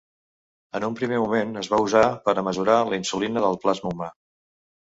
[0.79, 4.13] En un primer moment es va usar per a mesurar la insulina del plasma humà.